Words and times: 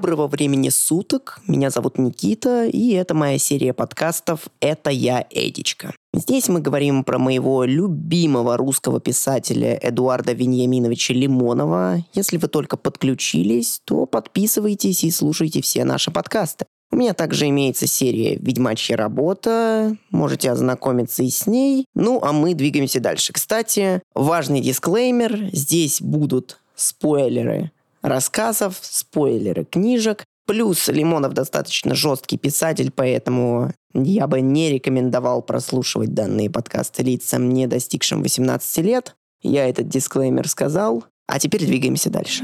Доброго 0.00 0.28
времени 0.28 0.70
суток, 0.70 1.40
меня 1.46 1.68
зовут 1.68 1.98
Никита, 1.98 2.64
и 2.64 2.92
это 2.92 3.12
моя 3.12 3.36
серия 3.36 3.74
подкастов 3.74 4.48
«Это 4.58 4.88
я, 4.88 5.26
Эдичка». 5.28 5.92
Здесь 6.14 6.48
мы 6.48 6.62
говорим 6.62 7.04
про 7.04 7.18
моего 7.18 7.64
любимого 7.64 8.56
русского 8.56 8.98
писателя 8.98 9.78
Эдуарда 9.82 10.32
Вениаминовича 10.32 11.12
Лимонова. 11.12 11.98
Если 12.14 12.38
вы 12.38 12.48
только 12.48 12.78
подключились, 12.78 13.82
то 13.84 14.06
подписывайтесь 14.06 15.04
и 15.04 15.10
слушайте 15.10 15.60
все 15.60 15.84
наши 15.84 16.10
подкасты. 16.10 16.64
У 16.90 16.96
меня 16.96 17.12
также 17.12 17.50
имеется 17.50 17.86
серия 17.86 18.36
«Ведьмачья 18.36 18.96
работа», 18.96 19.98
можете 20.10 20.50
ознакомиться 20.50 21.22
и 21.22 21.28
с 21.28 21.46
ней. 21.46 21.84
Ну, 21.94 22.22
а 22.22 22.32
мы 22.32 22.54
двигаемся 22.54 23.00
дальше. 23.00 23.34
Кстати, 23.34 24.00
важный 24.14 24.62
дисклеймер, 24.62 25.50
здесь 25.52 26.00
будут 26.00 26.58
спойлеры 26.74 27.70
рассказов, 28.02 28.78
спойлеры 28.80 29.64
книжек. 29.64 30.24
Плюс 30.46 30.88
Лимонов 30.88 31.32
достаточно 31.32 31.94
жесткий 31.94 32.36
писатель, 32.36 32.90
поэтому 32.90 33.72
я 33.92 34.26
бы 34.26 34.40
не 34.40 34.70
рекомендовал 34.70 35.42
прослушивать 35.42 36.14
данные 36.14 36.50
подкасты 36.50 37.02
лицам, 37.02 37.48
не 37.50 37.66
достигшим 37.66 38.22
18 38.22 38.78
лет. 38.78 39.16
Я 39.42 39.68
этот 39.68 39.88
дисклеймер 39.88 40.48
сказал. 40.48 41.04
А 41.26 41.38
теперь 41.38 41.64
двигаемся 41.64 42.10
дальше. 42.10 42.42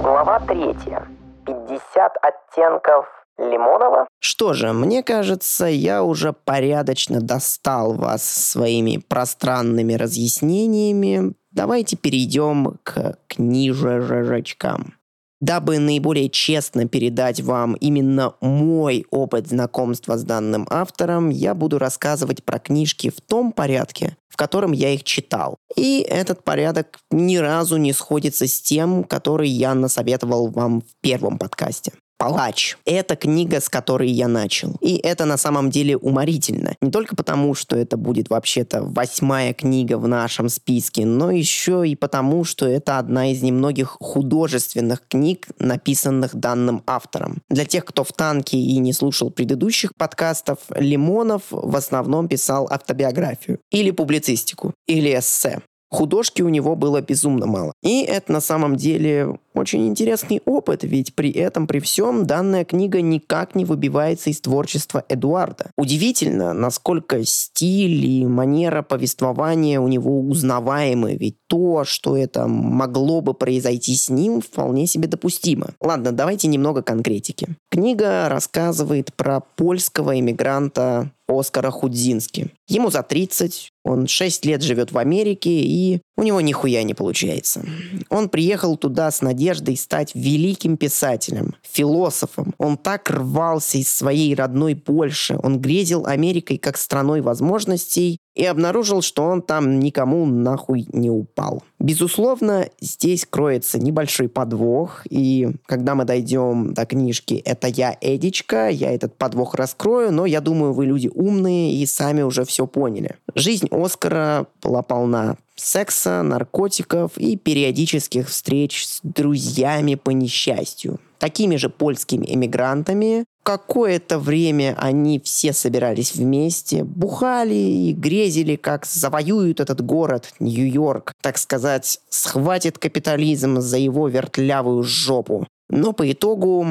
Глава 0.00 0.40
третья. 0.46 1.08
50 1.44 2.12
оттенков 2.22 3.06
Лимонова. 3.38 4.06
Что 4.20 4.52
же, 4.52 4.72
мне 4.72 5.02
кажется, 5.02 5.66
я 5.66 6.04
уже 6.04 6.32
порядочно 6.32 7.20
достал 7.20 7.94
вас 7.94 8.22
своими 8.22 8.98
пространными 8.98 9.94
разъяснениями. 9.94 11.34
Давайте 11.52 11.96
перейдем 11.96 12.78
к 12.82 13.18
книжечкам. 13.28 14.94
Дабы 15.42 15.80
наиболее 15.80 16.30
честно 16.30 16.86
передать 16.86 17.40
вам 17.40 17.74
именно 17.74 18.34
мой 18.40 19.06
опыт 19.10 19.48
знакомства 19.48 20.16
с 20.16 20.22
данным 20.22 20.68
автором, 20.70 21.30
я 21.30 21.54
буду 21.54 21.78
рассказывать 21.80 22.44
про 22.44 22.60
книжки 22.60 23.10
в 23.10 23.20
том 23.20 23.50
порядке, 23.50 24.16
в 24.28 24.36
котором 24.36 24.70
я 24.70 24.90
их 24.90 25.02
читал. 25.02 25.56
И 25.76 25.98
этот 26.08 26.44
порядок 26.44 27.00
ни 27.10 27.38
разу 27.38 27.76
не 27.76 27.92
сходится 27.92 28.46
с 28.46 28.60
тем, 28.62 29.02
который 29.02 29.48
я 29.48 29.74
насоветовал 29.74 30.46
вам 30.46 30.82
в 30.82 30.94
первом 31.00 31.38
подкасте. 31.38 31.92
«Палач». 32.22 32.76
Это 32.84 33.16
книга, 33.16 33.60
с 33.60 33.68
которой 33.68 34.08
я 34.08 34.28
начал. 34.28 34.76
И 34.80 34.94
это 34.94 35.24
на 35.24 35.36
самом 35.36 35.70
деле 35.70 35.96
уморительно. 35.96 36.76
Не 36.80 36.92
только 36.92 37.16
потому, 37.16 37.54
что 37.54 37.74
это 37.74 37.96
будет 37.96 38.30
вообще-то 38.30 38.84
восьмая 38.84 39.52
книга 39.54 39.98
в 39.98 40.06
нашем 40.06 40.48
списке, 40.48 41.04
но 41.04 41.32
еще 41.32 41.82
и 41.84 41.96
потому, 41.96 42.44
что 42.44 42.68
это 42.68 42.98
одна 42.98 43.32
из 43.32 43.42
немногих 43.42 43.96
художественных 44.00 45.02
книг, 45.08 45.48
написанных 45.58 46.36
данным 46.36 46.84
автором. 46.86 47.42
Для 47.50 47.64
тех, 47.64 47.84
кто 47.84 48.04
в 48.04 48.12
танке 48.12 48.56
и 48.56 48.78
не 48.78 48.92
слушал 48.92 49.30
предыдущих 49.30 49.90
подкастов, 49.96 50.58
Лимонов 50.76 51.42
в 51.50 51.74
основном 51.74 52.28
писал 52.28 52.68
автобиографию 52.70 53.58
или 53.72 53.90
публицистику, 53.90 54.74
или 54.86 55.18
эссе. 55.18 55.60
Художки 55.92 56.40
у 56.40 56.48
него 56.48 56.74
было 56.74 57.02
безумно 57.02 57.44
мало. 57.44 57.74
И 57.82 58.02
это 58.02 58.32
на 58.32 58.40
самом 58.40 58.76
деле 58.76 59.38
очень 59.54 59.86
интересный 59.86 60.40
опыт, 60.44 60.84
ведь 60.84 61.14
при 61.14 61.30
этом, 61.30 61.66
при 61.66 61.80
всем, 61.80 62.26
данная 62.26 62.64
книга 62.64 63.00
никак 63.00 63.54
не 63.54 63.64
выбивается 63.64 64.30
из 64.30 64.40
творчества 64.40 65.04
Эдуарда. 65.08 65.70
Удивительно, 65.76 66.52
насколько 66.52 67.24
стиль 67.24 68.04
и 68.04 68.26
манера 68.26 68.82
повествования 68.82 69.80
у 69.80 69.88
него 69.88 70.20
узнаваемы, 70.20 71.16
ведь 71.16 71.36
то, 71.48 71.84
что 71.84 72.16
это 72.16 72.46
могло 72.46 73.20
бы 73.20 73.34
произойти 73.34 73.94
с 73.94 74.08
ним, 74.08 74.40
вполне 74.40 74.86
себе 74.86 75.08
допустимо. 75.08 75.70
Ладно, 75.80 76.12
давайте 76.12 76.48
немного 76.48 76.82
конкретики. 76.82 77.48
Книга 77.70 78.28
рассказывает 78.28 79.14
про 79.14 79.40
польского 79.40 80.18
иммигранта 80.18 81.10
Оскара 81.28 81.70
Худзински. 81.70 82.50
Ему 82.68 82.90
за 82.90 83.02
30, 83.02 83.70
он 83.84 84.06
6 84.06 84.44
лет 84.44 84.62
живет 84.62 84.92
в 84.92 84.98
Америке, 84.98 85.50
и 85.50 86.00
у 86.16 86.22
него 86.22 86.40
нихуя 86.40 86.82
не 86.82 86.94
получается. 86.94 87.64
Он 88.08 88.28
приехал 88.28 88.76
туда 88.76 89.10
с 89.10 89.22
надеждой 89.22 89.41
стать 89.76 90.14
великим 90.14 90.76
писателем, 90.76 91.54
философом. 91.62 92.54
Он 92.58 92.76
так 92.76 93.10
рвался 93.10 93.78
из 93.78 93.92
своей 93.92 94.34
родной 94.34 94.76
Польши. 94.76 95.38
Он 95.42 95.60
грезил 95.60 96.06
Америкой 96.06 96.58
как 96.58 96.76
страной 96.76 97.20
возможностей, 97.20 98.18
и 98.34 98.44
обнаружил, 98.46 99.02
что 99.02 99.24
он 99.24 99.42
там 99.42 99.78
никому 99.78 100.24
нахуй 100.24 100.86
не 100.92 101.10
упал. 101.10 101.62
Безусловно, 101.78 102.68
здесь 102.80 103.26
кроется 103.28 103.78
небольшой 103.78 104.28
подвох, 104.28 105.02
и 105.10 105.50
когда 105.66 105.94
мы 105.94 106.04
дойдем 106.04 106.72
до 106.72 106.86
книжки 106.86 107.34
«Это 107.44 107.66
я, 107.68 107.96
Эдичка», 108.00 108.68
я 108.68 108.92
этот 108.92 109.16
подвох 109.18 109.54
раскрою, 109.54 110.12
но 110.12 110.24
я 110.24 110.40
думаю, 110.40 110.72
вы 110.72 110.86
люди 110.86 111.10
умные 111.12 111.74
и 111.74 111.84
сами 111.86 112.22
уже 112.22 112.44
все 112.44 112.66
поняли. 112.66 113.16
Жизнь 113.34 113.68
Оскара 113.70 114.46
была 114.62 114.82
полна 114.82 115.36
секса, 115.62 116.22
наркотиков 116.22 117.16
и 117.16 117.36
периодических 117.36 118.28
встреч 118.28 118.86
с 118.86 119.00
друзьями 119.02 119.94
по 119.94 120.10
несчастью 120.10 120.98
такими 121.22 121.54
же 121.54 121.68
польскими 121.68 122.26
эмигрантами. 122.34 123.24
Какое-то 123.44 124.18
время 124.18 124.74
они 124.76 125.20
все 125.20 125.52
собирались 125.52 126.16
вместе, 126.16 126.82
бухали 126.82 127.54
и 127.54 127.92
грезили, 127.92 128.56
как 128.56 128.86
завоюют 128.86 129.60
этот 129.60 129.82
город, 129.82 130.34
Нью-Йорк, 130.40 131.12
так 131.20 131.38
сказать, 131.38 132.00
схватит 132.08 132.78
капитализм 132.78 133.60
за 133.60 133.78
его 133.78 134.08
вертлявую 134.08 134.82
жопу. 134.82 135.46
Но 135.70 135.92
по 135.92 136.10
итогу, 136.10 136.66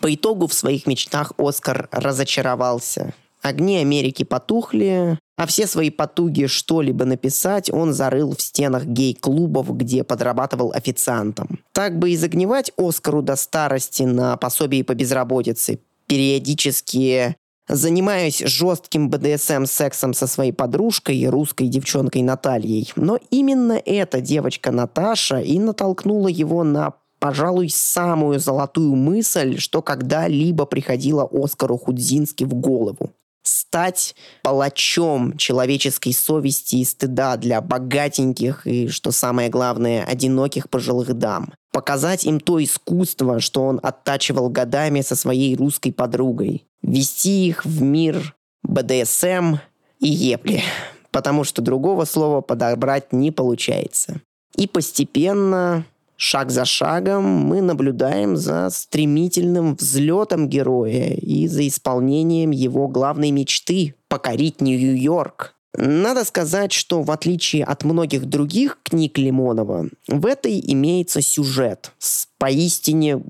по 0.00 0.14
итогу 0.14 0.46
в 0.46 0.54
своих 0.54 0.86
мечтах 0.86 1.32
Оскар 1.36 1.88
разочаровался. 1.90 3.14
Огни 3.42 3.78
Америки 3.78 4.22
потухли, 4.22 5.18
а 5.42 5.46
все 5.46 5.66
свои 5.66 5.90
потуги 5.90 6.46
что-либо 6.46 7.04
написать 7.04 7.68
он 7.68 7.92
зарыл 7.92 8.36
в 8.36 8.40
стенах 8.40 8.84
гей-клубов, 8.84 9.76
где 9.76 10.04
подрабатывал 10.04 10.70
официантом. 10.72 11.58
Так 11.72 11.98
бы 11.98 12.10
и 12.10 12.16
загнивать 12.16 12.70
Оскару 12.76 13.22
до 13.22 13.34
старости 13.34 14.04
на 14.04 14.36
пособии 14.36 14.82
по 14.82 14.94
безработице, 14.94 15.80
периодически 16.06 17.34
занимаюсь 17.68 18.38
жестким 18.38 19.10
БДСМ-сексом 19.10 20.14
со 20.14 20.28
своей 20.28 20.52
подружкой, 20.52 21.26
русской 21.26 21.66
девчонкой 21.66 22.22
Натальей. 22.22 22.92
Но 22.94 23.18
именно 23.30 23.82
эта 23.84 24.20
девочка 24.20 24.70
Наташа 24.70 25.40
и 25.40 25.58
натолкнула 25.58 26.28
его 26.28 26.62
на 26.62 26.92
пожалуй, 27.18 27.68
самую 27.68 28.38
золотую 28.38 28.94
мысль, 28.94 29.58
что 29.58 29.82
когда-либо 29.82 30.66
приходила 30.66 31.28
Оскару 31.32 31.78
Худзински 31.78 32.42
в 32.44 32.54
голову 32.54 33.10
стать 33.42 34.14
палачом 34.42 35.36
человеческой 35.36 36.12
совести 36.12 36.76
и 36.76 36.84
стыда 36.84 37.36
для 37.36 37.60
богатеньких 37.60 38.66
и, 38.66 38.88
что 38.88 39.10
самое 39.10 39.48
главное, 39.48 40.04
одиноких 40.04 40.68
пожилых 40.70 41.14
дам. 41.14 41.52
Показать 41.72 42.24
им 42.24 42.38
то 42.38 42.62
искусство, 42.62 43.40
что 43.40 43.64
он 43.64 43.80
оттачивал 43.82 44.48
годами 44.48 45.00
со 45.00 45.16
своей 45.16 45.56
русской 45.56 45.90
подругой. 45.90 46.66
Вести 46.82 47.48
их 47.48 47.64
в 47.64 47.82
мир 47.82 48.34
БДСМ 48.62 49.56
и 50.00 50.08
епли, 50.08 50.62
потому 51.10 51.44
что 51.44 51.62
другого 51.62 52.04
слова 52.04 52.40
подобрать 52.40 53.12
не 53.12 53.30
получается. 53.30 54.20
И 54.56 54.66
постепенно 54.66 55.86
Шаг 56.24 56.52
за 56.52 56.64
шагом 56.64 57.24
мы 57.24 57.60
наблюдаем 57.60 58.36
за 58.36 58.70
стремительным 58.70 59.74
взлетом 59.74 60.48
героя 60.48 61.14
и 61.14 61.48
за 61.48 61.66
исполнением 61.66 62.52
его 62.52 62.86
главной 62.86 63.32
мечты– 63.32 63.96
покорить 64.08 64.60
Нью-Йорк. 64.60 65.56
Надо 65.76 66.24
сказать, 66.24 66.70
что 66.70 67.02
в 67.02 67.10
отличие 67.10 67.64
от 67.64 67.82
многих 67.82 68.26
других 68.26 68.78
книг 68.84 69.18
Лимонова, 69.18 69.88
в 70.06 70.26
этой 70.26 70.62
имеется 70.64 71.22
сюжет 71.22 71.90
с 71.98 72.28
поистине 72.38 73.20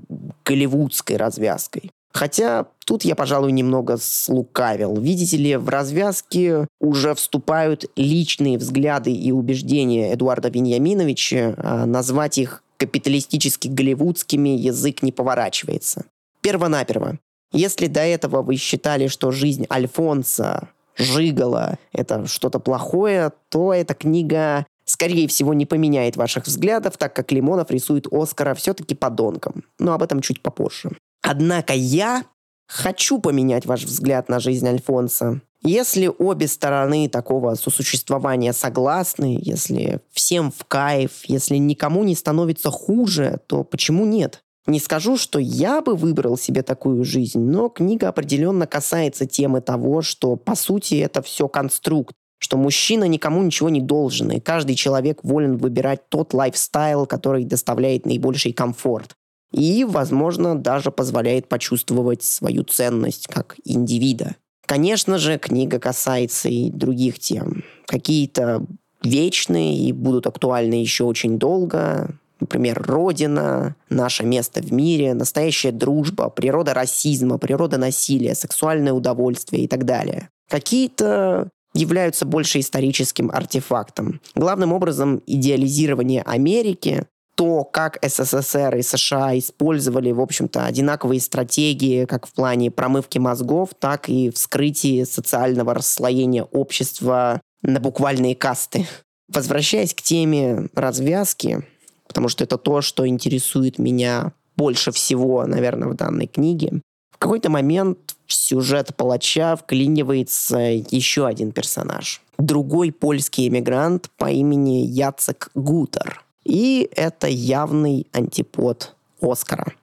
голливудской 0.45 1.17
развязкой. 1.17 1.89
Хотя 2.11 2.67
тут 2.85 3.05
я, 3.05 3.15
пожалуй, 3.15 3.53
немного 3.53 3.97
слукавил. 3.99 4.97
Видите 4.97 5.37
ли, 5.37 5.55
в 5.55 5.67
развязке 5.67 6.67
уже 6.79 7.15
вступают 7.15 7.85
личные 7.95 8.59
взгляды 8.59 9.11
и 9.11 9.31
убеждения 9.31 10.13
Эдуарда 10.13 10.49
Вениаминовича, 10.49 11.55
а 11.57 11.87
назвать 11.87 12.37
их 12.37 12.63
капиталистически 12.83 13.69
голливудскими 13.69 14.49
язык 14.49 15.03
не 15.03 15.11
поворачивается. 15.11 16.05
Первонаперво. 16.41 17.19
Если 17.53 17.87
до 17.87 18.01
этого 18.01 18.41
вы 18.41 18.57
считали, 18.57 19.07
что 19.07 19.31
жизнь 19.31 19.65
Альфонса, 19.71 20.69
Жигала— 20.97 21.77
это 21.93 22.27
что-то 22.27 22.59
плохое, 22.59 23.31
то 23.49 23.73
эта 23.73 23.93
книга 23.93 24.65
скорее 24.85 25.29
всего, 25.29 25.53
не 25.53 25.65
поменяет 25.65 26.17
ваших 26.17 26.45
взглядов, 26.45 26.97
так 26.97 27.15
как 27.15 27.31
Лимонов 27.31 27.71
рисует 27.71 28.05
Оскара 28.11 28.53
все-таки 28.53 28.95
подонком. 28.95 29.63
Но 29.79 29.93
об 29.93 30.03
этом 30.03 30.19
чуть 30.19 30.41
попозже. 30.41 30.91
Однако 31.21 31.73
я 31.73 32.25
хочу 32.67 33.19
поменять 33.19 33.65
ваш 33.65 33.85
взгляд 33.85 34.27
на 34.27 34.41
жизнь 34.41 34.67
Альфонса. 34.67 35.39
Если 35.65 36.11
обе 36.19 36.47
стороны 36.47 37.07
такого 37.07 37.55
сосуществования 37.55 38.51
согласны, 38.51 39.39
если 39.41 40.01
всем 40.11 40.51
в 40.51 40.65
кайф, 40.65 41.23
если 41.25 41.55
никому 41.55 42.03
не 42.03 42.15
становится 42.15 42.69
хуже, 42.69 43.39
то 43.47 43.63
почему 43.63 44.05
нет? 44.05 44.43
Не 44.67 44.79
скажу, 44.79 45.17
что 45.17 45.39
я 45.39 45.81
бы 45.81 45.95
выбрал 45.95 46.37
себе 46.37 46.63
такую 46.63 47.05
жизнь, 47.05 47.39
но 47.39 47.69
книга 47.69 48.09
определенно 48.09 48.67
касается 48.67 49.25
темы 49.25 49.61
того, 49.61 50.01
что, 50.01 50.35
по 50.35 50.55
сути, 50.55 50.95
это 50.95 51.21
все 51.21 51.47
конструкт, 51.47 52.13
что 52.39 52.57
мужчина 52.57 53.05
никому 53.05 53.41
ничего 53.41 53.69
не 53.69 53.81
должен, 53.81 54.31
и 54.31 54.41
каждый 54.41 54.75
человек 54.75 55.19
волен 55.23 55.57
выбирать 55.57 56.09
тот 56.09 56.33
лайфстайл, 56.33 57.05
который 57.05 57.45
доставляет 57.45 58.05
наибольший 58.05 58.51
комфорт. 58.51 59.15
И, 59.53 59.85
возможно, 59.85 60.55
даже 60.55 60.91
позволяет 60.91 61.47
почувствовать 61.47 62.23
свою 62.23 62.63
ценность 62.63 63.27
как 63.27 63.55
индивида. 63.63 64.35
Конечно 64.65 65.17
же, 65.17 65.37
книга 65.37 65.79
касается 65.79 66.49
и 66.49 66.69
других 66.69 67.19
тем. 67.19 67.63
Какие-то 67.85 68.65
вечные 69.03 69.77
и 69.77 69.91
будут 69.91 70.27
актуальны 70.27 70.75
еще 70.75 71.03
очень 71.03 71.37
долго. 71.37 72.15
Например, 72.39 72.81
Родина, 72.85 73.75
наше 73.89 74.23
место 74.25 74.61
в 74.61 74.71
мире, 74.73 75.13
настоящая 75.13 75.71
дружба, 75.71 76.29
природа 76.29 76.73
расизма, 76.73 77.37
природа 77.37 77.77
насилия, 77.77 78.35
сексуальное 78.35 78.93
удовольствие 78.93 79.63
и 79.63 79.67
так 79.67 79.85
далее. 79.85 80.29
Какие-то 80.49 81.49
являются 81.73 82.25
больше 82.25 82.59
историческим 82.59 83.31
артефактом. 83.31 84.21
Главным 84.35 84.73
образом, 84.73 85.21
идеализирование 85.25 86.21
Америки, 86.21 87.05
то, 87.35 87.63
как 87.63 87.97
СССР 88.01 88.75
и 88.75 88.81
США 88.81 89.37
использовали, 89.37 90.11
в 90.11 90.21
общем-то, 90.21 90.65
одинаковые 90.65 91.19
стратегии 91.19 92.05
как 92.05 92.27
в 92.27 92.33
плане 92.33 92.71
промывки 92.71 93.17
мозгов, 93.17 93.69
так 93.79 94.09
и 94.09 94.29
вскрытии 94.29 95.03
социального 95.03 95.73
расслоения 95.73 96.43
общества 96.43 97.41
на 97.61 97.79
буквальные 97.79 98.35
касты. 98.35 98.87
Возвращаясь 99.29 99.93
к 99.93 100.01
теме 100.01 100.67
развязки, 100.75 101.65
потому 102.07 102.29
что 102.29 102.43
это 102.43 102.57
то, 102.57 102.81
что 102.81 103.07
интересует 103.07 103.79
меня 103.79 104.33
больше 104.55 104.91
всего, 104.91 105.45
наверное, 105.45 105.87
в 105.87 105.95
данной 105.95 106.27
книге, 106.27 106.81
в 107.11 107.17
какой-то 107.17 107.49
момент 107.49 107.97
в 108.27 108.33
сюжет 108.33 108.95
палача 108.95 109.55
вклинивается 109.55 110.57
еще 110.57 111.25
один 111.25 111.51
персонаж. 111.51 112.21
Другой 112.37 112.91
польский 112.91 113.47
эмигрант 113.47 114.09
по 114.17 114.29
имени 114.29 114.85
Яцек 114.85 115.49
Гутер. 115.55 116.22
И 116.43 116.89
это 116.95 117.27
явный 117.27 118.07
антипод 118.11 118.95
Оскара. 119.21 119.73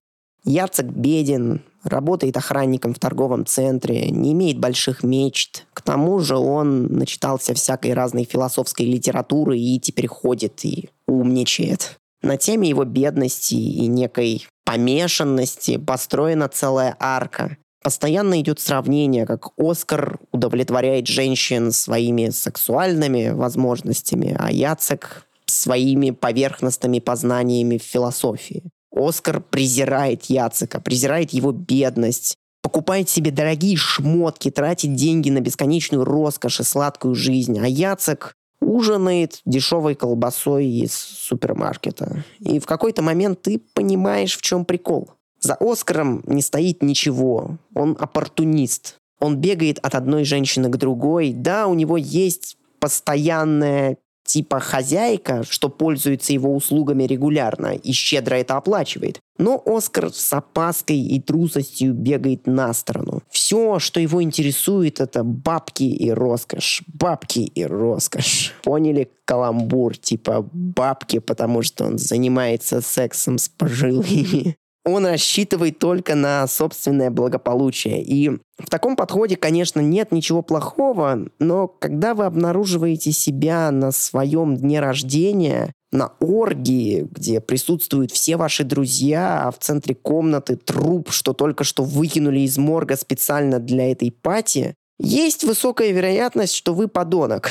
Яцек 0.45 0.87
беден, 0.87 1.63
работает 1.85 2.37
охранником 2.37 2.95
в 2.95 2.99
торговом 2.99 3.47
центре, 3.47 4.11
не 4.11 4.33
имеет 4.33 4.59
больших 4.59 5.03
мечт. 5.03 5.67
К 5.73 5.83
тому 5.83 6.21
же 6.21 6.37
он 6.37 6.87
начитался 6.87 7.55
всякой 7.55 7.95
разной 7.95 8.25
философской 8.25 8.87
литературы 8.87 9.59
и 9.59 9.79
теперь 9.79 10.07
ходит 10.07 10.65
и 10.65 10.91
умничает. 11.07 11.99
На 12.23 12.37
теме 12.37 12.69
его 12.69 12.85
бедности 12.85 13.55
и 13.55 13.87
некой 13.87 14.47
помешанности 14.65 15.79
построена 15.79 16.49
целая 16.49 16.97
арка. 16.99 17.57
Постоянно 17.83 18.39
идет 18.41 18.61
сравнение, 18.61 19.25
как 19.25 19.49
Оскар 19.57 20.19
удовлетворяет 20.33 21.07
женщин 21.07 21.73
своими 21.73 22.29
сексуальными 22.29 23.31
возможностями, 23.31 24.37
а 24.39 24.53
Яцек 24.53 25.25
своими 25.53 26.11
поверхностными 26.11 26.99
познаниями 26.99 27.79
в 27.79 27.83
философии. 27.83 28.71
Оскар 28.93 29.41
презирает 29.41 30.25
Яцека, 30.25 30.81
презирает 30.81 31.33
его 31.33 31.53
бедность, 31.53 32.37
покупает 32.63 33.09
себе 33.09 33.31
дорогие 33.31 33.77
шмотки, 33.77 34.51
тратит 34.51 34.95
деньги 34.95 35.31
на 35.31 35.41
бесконечную 35.41 36.05
роскошь 36.05 36.61
и 36.61 36.65
сладкую 36.65 37.15
жизнь, 37.15 37.59
а 37.59 37.67
Яцек 37.67 38.35
ужинает 38.61 39.41
дешевой 39.47 39.95
колбасой 39.95 40.67
из 40.67 40.93
супермаркета. 40.93 42.25
И 42.41 42.59
в 42.59 42.67
какой-то 42.67 43.03
момент 43.03 43.43
ты 43.43 43.59
понимаешь, 43.75 44.37
в 44.37 44.43
чем 44.43 44.65
прикол. 44.65 45.11
За 45.41 45.55
Оскаром 45.55 46.23
не 46.27 46.43
стоит 46.43 46.83
ничего. 46.83 47.59
Он 47.75 47.97
оппортунист. 47.99 48.97
Он 49.21 49.37
бегает 49.37 49.79
от 49.79 49.95
одной 49.95 50.25
женщины 50.25 50.69
к 50.69 50.77
другой. 50.77 51.33
Да, 51.33 51.67
у 51.67 51.75
него 51.75 51.97
есть 51.97 52.59
постоянная 52.79 53.97
типа 54.33 54.61
хозяйка, 54.61 55.43
что 55.49 55.69
пользуется 55.69 56.33
его 56.33 56.55
услугами 56.55 57.05
регулярно 57.05 57.75
и 57.75 57.93
щедро 57.93 58.37
это 58.37 58.57
оплачивает. 58.57 59.21
Но 59.39 59.61
Оскар 59.67 60.13
с 60.13 60.33
опаской 60.33 60.99
и 60.99 61.21
трусостью 61.21 61.95
бегает 61.95 62.47
на 62.47 62.73
сторону. 62.73 63.23
Все, 63.31 63.79
что 63.79 63.99
его 63.99 64.23
интересует, 64.23 65.01
это 65.01 65.25
бабки 65.25 65.85
и 65.85 66.11
роскошь. 66.11 66.83
Бабки 66.87 67.41
и 67.41 67.65
роскошь. 67.65 68.55
Поняли 68.63 69.11
каламбур? 69.25 69.97
Типа 69.97 70.49
бабки, 70.53 71.19
потому 71.19 71.63
что 71.63 71.85
он 71.87 71.99
занимается 71.99 72.81
сексом 72.83 73.39
с 73.39 73.49
пожилыми 73.49 74.57
он 74.85 75.07
рассчитывает 75.07 75.79
только 75.79 76.15
на 76.15 76.47
собственное 76.47 77.11
благополучие. 77.11 78.03
И 78.03 78.31
в 78.59 78.71
таком 78.71 78.97
подходе, 78.97 79.37
конечно, 79.37 79.81
нет 79.81 80.13
ничего 80.13 80.43
плохого, 80.43 81.27
но 81.39 81.69
когда 81.69 82.15
вы 82.15 82.25
обнаруживаете 82.25 83.13
себя 83.13 83.71
на 83.71 83.93
своем 83.93 84.57
дне 84.57 84.81
рождения, 84.81 85.73
на 85.93 86.13
оргии, 86.21 87.09
где 87.11 87.41
присутствуют 87.41 88.13
все 88.13 88.37
ваши 88.37 88.63
друзья, 88.65 89.47
а 89.47 89.51
в 89.51 89.59
центре 89.59 89.95
комнаты 89.95 90.57
труп, 90.57 91.11
что 91.11 91.33
только 91.33 91.65
что 91.65 91.83
выкинули 91.83 92.41
из 92.41 92.57
морга 92.59 92.97
специально 92.97 93.59
для 93.59 93.91
этой 93.91 94.13
пати, 94.13 94.75
есть 94.99 95.45
высокая 95.45 95.91
вероятность, 95.91 96.55
что 96.55 96.75
вы 96.75 96.87
подонок. 96.87 97.51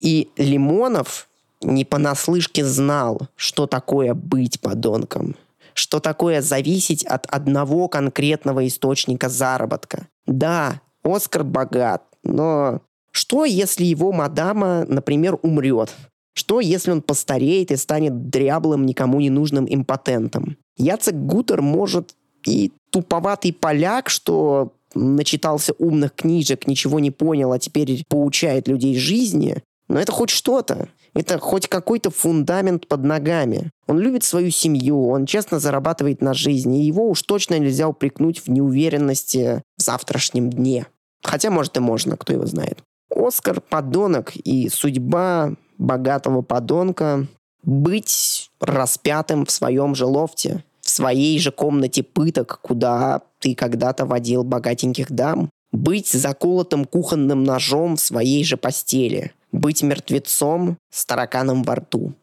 И 0.00 0.28
Лимонов 0.36 1.28
не 1.62 1.84
понаслышке 1.84 2.64
знал, 2.64 3.28
что 3.36 3.66
такое 3.66 4.14
быть 4.14 4.60
подонком 4.60 5.36
что 5.74 6.00
такое 6.00 6.42
зависеть 6.42 7.04
от 7.04 7.26
одного 7.26 7.88
конкретного 7.88 8.66
источника 8.66 9.28
заработка. 9.28 10.08
Да, 10.26 10.80
Оскар 11.02 11.44
богат, 11.44 12.02
но 12.22 12.80
что, 13.12 13.44
если 13.44 13.84
его 13.84 14.12
мадама, 14.12 14.84
например, 14.86 15.38
умрет? 15.42 15.90
Что, 16.32 16.60
если 16.60 16.92
он 16.92 17.02
постареет 17.02 17.70
и 17.70 17.76
станет 17.76 18.30
дряблым, 18.30 18.86
никому 18.86 19.20
не 19.20 19.30
нужным 19.30 19.66
импотентом? 19.68 20.56
Яцек 20.76 21.14
Гутер 21.14 21.60
может 21.60 22.14
и 22.46 22.72
туповатый 22.90 23.52
поляк, 23.52 24.08
что 24.08 24.72
начитался 24.94 25.72
умных 25.78 26.14
книжек, 26.14 26.66
ничего 26.66 27.00
не 27.00 27.10
понял, 27.10 27.52
а 27.52 27.58
теперь 27.58 28.04
поучает 28.08 28.68
людей 28.68 28.96
жизни, 28.96 29.62
но 29.88 30.00
это 30.00 30.12
хоть 30.12 30.30
что-то. 30.30 30.88
Это 31.14 31.38
хоть 31.38 31.68
какой-то 31.68 32.10
фундамент 32.10 32.86
под 32.86 33.04
ногами. 33.04 33.70
Он 33.86 33.98
любит 33.98 34.22
свою 34.22 34.50
семью, 34.50 35.08
он 35.08 35.26
честно 35.26 35.58
зарабатывает 35.58 36.22
на 36.22 36.34
жизнь, 36.34 36.74
и 36.74 36.84
его 36.84 37.08
уж 37.08 37.22
точно 37.22 37.58
нельзя 37.58 37.88
упрекнуть 37.88 38.40
в 38.40 38.48
неуверенности 38.48 39.62
в 39.76 39.82
завтрашнем 39.82 40.50
дне. 40.50 40.86
Хотя, 41.22 41.50
может, 41.50 41.76
и 41.76 41.80
можно, 41.80 42.16
кто 42.16 42.32
его 42.32 42.46
знает. 42.46 42.78
Оскар– 43.14 43.60
подонок, 43.68 44.36
и 44.36 44.68
судьба 44.68 45.54
богатого 45.78 46.42
подонка– 46.42 47.26
быть 47.62 48.50
распятым 48.60 49.44
в 49.44 49.50
своем 49.50 49.94
же 49.94 50.06
лофте, 50.06 50.64
в 50.80 50.88
своей 50.88 51.38
же 51.38 51.52
комнате 51.52 52.02
пыток, 52.02 52.60
куда 52.62 53.20
ты 53.38 53.54
когда-то 53.54 54.06
водил 54.06 54.44
богатеньких 54.44 55.12
дам, 55.12 55.50
быть 55.70 56.08
заколотым 56.08 56.86
кухонным 56.86 57.44
ножом 57.44 57.96
в 57.96 58.00
своей 58.00 58.44
же 58.44 58.56
постели– 58.56 59.32
быть 59.52 59.82
мертвецом 59.82 60.76
с 60.90 61.04
тараканом 61.04 61.62
во 61.62 61.76
рту. 61.76 62.14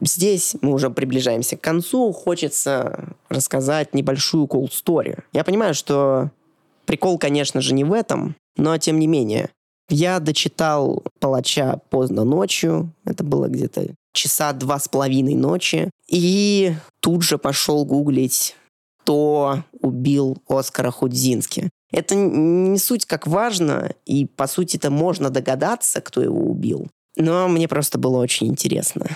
Здесь 0.00 0.56
мы 0.60 0.72
уже 0.72 0.90
приближаемся 0.90 1.56
к 1.56 1.62
концу. 1.62 2.12
Хочется 2.12 3.14
рассказать 3.28 3.94
небольшую 3.94 4.46
cool 4.46 4.70
story. 4.70 5.22
Я 5.32 5.42
понимаю, 5.42 5.74
что 5.74 6.30
прикол, 6.84 7.18
конечно 7.18 7.60
же, 7.60 7.72
не 7.72 7.84
в 7.84 7.92
этом, 7.92 8.36
но 8.56 8.76
тем 8.78 8.98
не 8.98 9.06
менее. 9.06 9.50
Я 9.88 10.18
дочитал 10.18 11.02
«Палача» 11.20 11.80
поздно 11.90 12.24
ночью. 12.24 12.92
Это 13.04 13.22
было 13.22 13.46
где-то 13.46 13.94
часа 14.12 14.52
два 14.52 14.78
с 14.78 14.88
половиной 14.88 15.34
ночи. 15.34 15.90
И 16.08 16.74
тут 17.00 17.22
же 17.22 17.38
пошел 17.38 17.84
гуглить, 17.84 18.56
кто 19.06 19.62
убил 19.82 20.36
Оскара 20.48 20.90
Худзински. 20.90 21.70
Это 21.92 22.16
не 22.16 22.76
суть 22.76 23.06
как 23.06 23.28
важно, 23.28 23.92
и 24.04 24.26
по 24.26 24.48
сути 24.48 24.76
это 24.76 24.90
можно 24.90 25.30
догадаться, 25.30 26.00
кто 26.00 26.20
его 26.20 26.40
убил. 26.40 26.88
Но 27.16 27.46
мне 27.46 27.68
просто 27.68 27.98
было 27.98 28.18
очень 28.18 28.48
интересно. 28.48 29.06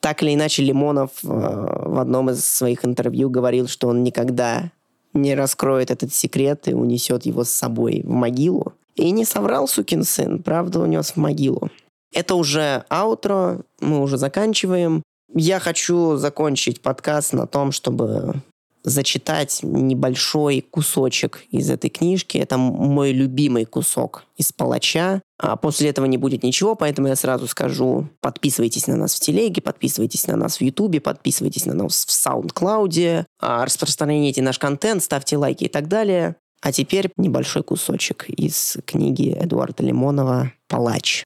Так 0.00 0.22
или 0.22 0.34
иначе, 0.34 0.62
Лимонов 0.62 1.10
э, 1.22 1.26
в 1.26 1.98
одном 1.98 2.28
из 2.28 2.44
своих 2.44 2.84
интервью 2.84 3.30
говорил, 3.30 3.66
что 3.66 3.88
он 3.88 4.02
никогда 4.02 4.70
не 5.14 5.34
раскроет 5.34 5.90
этот 5.90 6.14
секрет 6.14 6.68
и 6.68 6.74
унесет 6.74 7.24
его 7.24 7.44
с 7.44 7.50
собой 7.50 8.02
в 8.04 8.10
могилу. 8.10 8.74
И 8.94 9.10
не 9.10 9.24
соврал 9.24 9.66
сукин 9.66 10.04
сын, 10.04 10.42
правда 10.42 10.80
унес 10.80 11.12
в 11.12 11.16
могилу. 11.16 11.70
Это 12.12 12.34
уже 12.34 12.84
аутро, 12.90 13.62
мы 13.80 14.02
уже 14.02 14.18
заканчиваем. 14.18 15.02
Я 15.34 15.60
хочу 15.60 16.16
закончить 16.16 16.82
подкаст 16.82 17.32
на 17.32 17.46
том, 17.46 17.72
чтобы 17.72 18.42
зачитать 18.82 19.60
небольшой 19.62 20.60
кусочек 20.60 21.44
из 21.50 21.70
этой 21.70 21.90
книжки. 21.90 22.38
Это 22.38 22.56
мой 22.58 23.12
любимый 23.12 23.64
кусок 23.64 24.24
из 24.36 24.52
«Палача». 24.52 25.22
А 25.38 25.56
после 25.56 25.88
этого 25.88 26.06
не 26.06 26.18
будет 26.18 26.42
ничего, 26.42 26.74
поэтому 26.74 27.08
я 27.08 27.16
сразу 27.16 27.46
скажу, 27.46 28.08
подписывайтесь 28.20 28.86
на 28.86 28.96
нас 28.96 29.14
в 29.14 29.20
телеге, 29.20 29.62
подписывайтесь 29.62 30.26
на 30.26 30.36
нас 30.36 30.58
в 30.58 30.60
ютубе, 30.60 31.00
подписывайтесь 31.00 31.64
на 31.66 31.74
нас 31.74 32.04
в 32.04 32.10
саундклауде, 32.10 33.26
распространяйте 33.40 34.42
наш 34.42 34.58
контент, 34.58 35.02
ставьте 35.02 35.36
лайки 35.36 35.64
и 35.64 35.68
так 35.68 35.88
далее. 35.88 36.36
А 36.62 36.72
теперь 36.72 37.10
небольшой 37.16 37.62
кусочек 37.62 38.28
из 38.28 38.76
книги 38.84 39.32
Эдуарда 39.32 39.82
Лимонова 39.82 40.52
«Палач». 40.68 41.24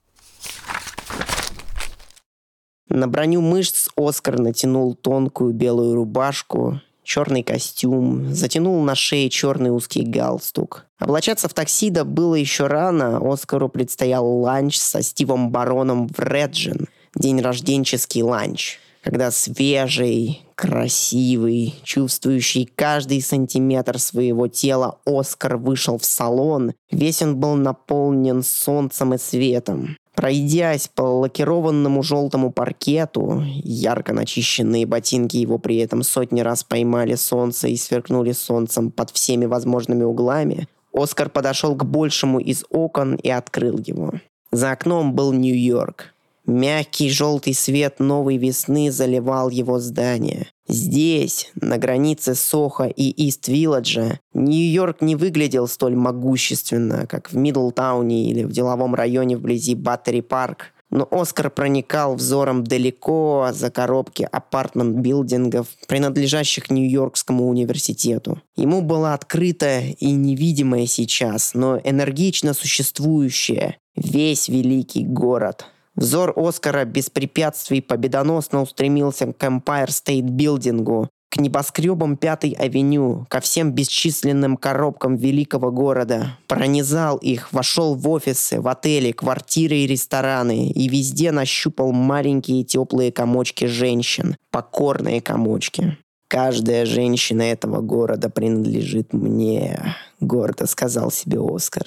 На 2.88 3.08
броню 3.08 3.40
мышц 3.40 3.88
Оскар 3.96 4.38
натянул 4.38 4.94
тонкую 4.94 5.52
белую 5.52 5.96
рубашку, 5.96 6.80
черный 7.04 7.42
костюм, 7.42 8.34
затянул 8.34 8.82
на 8.82 8.94
шее 8.94 9.30
черный 9.30 9.70
узкий 9.70 10.02
галстук. 10.02 10.86
Облачаться 10.98 11.48
в 11.48 11.54
таксидо 11.54 12.04
было 12.04 12.34
еще 12.34 12.66
рано, 12.66 13.20
Оскару 13.22 13.68
предстоял 13.68 14.26
ланч 14.26 14.78
со 14.78 15.02
Стивом 15.02 15.50
Бароном 15.50 16.08
в 16.08 16.18
Regine, 16.18 16.88
день 17.14 17.40
рожденческий 17.40 18.22
ланч 18.22 18.80
когда 19.04 19.30
свежий, 19.30 20.40
красивый, 20.54 21.74
чувствующий 21.82 22.64
каждый 22.74 23.20
сантиметр 23.20 23.98
своего 23.98 24.48
тела 24.48 24.98
Оскар 25.04 25.58
вышел 25.58 25.98
в 25.98 26.06
салон, 26.06 26.72
весь 26.90 27.20
он 27.20 27.36
был 27.36 27.54
наполнен 27.54 28.42
солнцем 28.42 29.12
и 29.12 29.18
светом. 29.18 29.98
Пройдясь 30.14 30.88
по 30.88 31.02
лакированному 31.02 32.02
желтому 32.02 32.52
паркету, 32.52 33.42
ярко 33.64 34.12
начищенные 34.12 34.86
ботинки 34.86 35.36
его 35.36 35.58
при 35.58 35.78
этом 35.78 36.02
сотни 36.02 36.40
раз 36.40 36.62
поймали 36.62 37.16
солнце 37.16 37.68
и 37.68 37.76
сверкнули 37.76 38.32
солнцем 38.32 38.90
под 38.90 39.10
всеми 39.10 39.46
возможными 39.46 40.04
углами, 40.04 40.68
Оскар 40.92 41.28
подошел 41.28 41.74
к 41.74 41.84
большему 41.84 42.38
из 42.38 42.64
окон 42.70 43.16
и 43.16 43.28
открыл 43.28 43.78
его. 43.78 44.12
За 44.52 44.70
окном 44.70 45.14
был 45.14 45.32
Нью-Йорк. 45.32 46.14
Мягкий 46.46 47.10
желтый 47.10 47.54
свет 47.54 47.98
новой 47.98 48.36
весны 48.36 48.92
заливал 48.92 49.50
его 49.50 49.80
здание. 49.80 50.46
Здесь, 50.66 51.50
на 51.60 51.76
границе 51.76 52.34
Сохо 52.34 52.84
и 52.84 53.10
Ист-Вилладжа, 53.28 54.20
Нью-Йорк 54.32 55.02
не 55.02 55.14
выглядел 55.14 55.68
столь 55.68 55.94
могущественно, 55.94 57.06
как 57.06 57.30
в 57.30 57.36
Мидлтауне 57.36 58.30
или 58.30 58.44
в 58.44 58.52
деловом 58.52 58.94
районе 58.94 59.36
вблизи 59.36 59.74
Баттери-Парк. 59.74 60.72
Но 60.90 61.08
Оскар 61.10 61.50
проникал 61.50 62.14
взором 62.14 62.64
далеко 62.64 63.50
за 63.52 63.70
коробки 63.70 64.26
apartment 64.30 64.89
building-ов, 64.89 65.66
принадлежащих 65.88 66.70
Нью-Йоркскому 66.70 67.48
университету. 67.48 68.40
Ему 68.56 68.80
была 68.80 69.12
открыта 69.14 69.80
и 69.80 70.12
невидимая 70.12 70.86
сейчас, 70.86 71.54
но 71.54 71.78
энергично 71.82 72.54
существующая 72.54 73.76
весь 73.96 74.48
великий 74.48 75.04
город– 75.04 75.66
Взор 75.96 76.32
Оскара 76.36 76.84
без 76.84 77.08
препятствий 77.08 77.80
победоносно 77.80 78.62
устремился 78.62 79.32
к 79.32 79.42
Empire 79.44 79.88
State 79.88 80.28
Building, 80.28 81.08
к 81.28 81.36
небоскребам 81.36 82.16
Пятой 82.16 82.50
авеню, 82.50 83.26
ко 83.28 83.40
всем 83.40 83.72
бесчисленным 83.72 84.56
коробкам 84.56 85.16
великого 85.16 85.70
города. 85.70 86.38
Пронизал 86.48 87.16
их, 87.16 87.52
вошел 87.52 87.94
в 87.94 88.08
офисы, 88.08 88.60
в 88.60 88.68
отели, 88.68 89.12
квартиры 89.12 89.76
и 89.76 89.86
рестораны, 89.86 90.68
и 90.68 90.88
везде 90.88 91.32
нащупал 91.32 91.92
маленькие 91.92 92.64
теплые 92.64 93.12
комочки 93.12 93.64
женщин, 93.66 94.36
покорные 94.50 95.20
комочки. 95.20 95.98
«Каждая 96.26 96.86
женщина 96.86 97.42
этого 97.42 97.80
города 97.80 98.30
принадлежит 98.30 99.12
мне»,— 99.12 99.94
гордо 100.20 100.66
сказал 100.66 101.12
себе 101.12 101.38
Оскар 101.40 101.86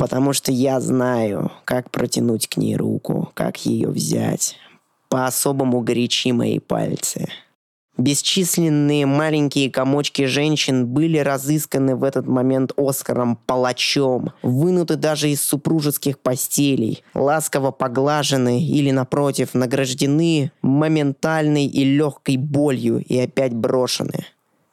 потому 0.00 0.32
что 0.32 0.50
я 0.50 0.80
знаю, 0.80 1.52
как 1.66 1.90
протянуть 1.90 2.48
к 2.48 2.56
ней 2.56 2.74
руку, 2.74 3.30
как 3.34 3.66
ее 3.66 3.88
взять. 3.90 4.56
По-особому 5.10 5.82
горячи 5.82 6.32
мои 6.32 6.58
пальцы. 6.58 7.28
Бесчисленные 7.98 9.04
маленькие 9.04 9.70
комочки 9.70 10.24
женщин 10.24 10.86
были 10.86 11.18
разысканы 11.18 11.96
в 11.96 12.02
этот 12.02 12.26
момент 12.26 12.72
Оскаром 12.78 13.36
палачом, 13.36 14.32
вынуты 14.42 14.96
даже 14.96 15.28
из 15.28 15.42
супружеских 15.42 16.18
постелей, 16.18 17.04
ласково 17.12 17.70
поглажены 17.70 18.64
или, 18.64 18.92
напротив, 18.92 19.52
награждены 19.52 20.50
моментальной 20.62 21.66
и 21.66 21.84
легкой 21.84 22.38
болью 22.38 23.04
и 23.04 23.18
опять 23.18 23.52
брошены. 23.52 24.24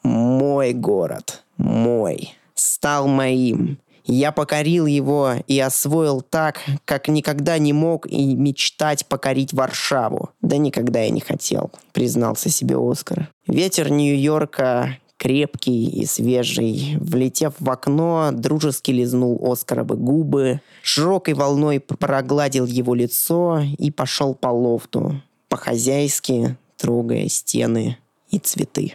Мой 0.03 0.72
город, 0.72 1.43
мой, 1.57 2.34
стал 2.55 3.10
моим, 3.10 3.77
я 4.08 4.32
покорил 4.32 4.86
его 4.86 5.34
и 5.48 5.60
освоил 5.60 6.22
так, 6.22 6.60
как 6.86 7.08
никогда 7.08 7.58
не 7.58 7.74
мог 7.74 8.08
и 8.08 8.36
мечтать 8.36 9.06
покорить 9.08 9.54
Варшаву. 9.54 10.32
Да 10.42 10.58
никогда 10.58 11.02
я 11.02 11.10
не 11.10 11.22
хотел, 11.22 11.72
признался 11.94 12.50
себе 12.50 12.78
Оскар. 12.78 13.30
Ветер 13.48 13.92
Нью-Йорка 13.92 14.98
крепкий 15.18 15.90
и 15.90 16.06
свежий. 16.06 16.98
Влетев 17.00 17.56
в 17.60 17.70
окно, 17.70 18.30
дружески 18.32 18.92
лизнул 18.92 19.52
Оскаровы 19.52 19.96
губы, 19.96 20.62
широкой 20.84 21.34
волной 21.34 21.80
прогладил 21.80 22.66
его 22.66 22.94
лицо 22.94 23.62
и 23.78 23.92
пошел 23.92 24.36
по 24.36 24.50
лофту, 24.50 25.22
по-хозяйски 25.50 26.56
трогая 26.78 27.28
стены 27.28 27.98
и 28.30 28.40
цветы. 28.40 28.94